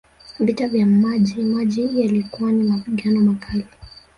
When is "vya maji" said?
0.67-1.41